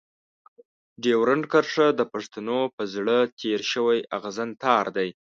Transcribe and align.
ډيورنډ 1.03 1.43
کرښه 1.51 1.87
د 1.99 2.01
پښتنو 2.13 2.59
په 2.75 2.83
زړه 2.93 3.15
تېر 3.39 3.59
شوی 3.71 3.99
اغزن 4.17 4.49
تار 4.63 4.85
دی. 4.97 5.09